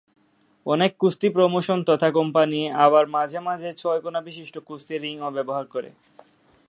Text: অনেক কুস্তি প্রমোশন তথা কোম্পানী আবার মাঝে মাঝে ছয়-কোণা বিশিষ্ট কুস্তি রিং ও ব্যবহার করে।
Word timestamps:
অনেক 0.65 0.91
কুস্তি 0.97 1.29
প্রমোশন 1.29 1.83
তথা 1.83 2.09
কোম্পানী 2.11 2.61
আবার 2.69 3.05
মাঝে 3.07 3.39
মাঝে 3.39 3.69
ছয়-কোণা 3.71 4.21
বিশিষ্ট 4.21 4.55
কুস্তি 4.59 4.95
রিং 4.97 5.15
ও 5.19 5.29
ব্যবহার 5.31 5.65
করে। 5.65 5.89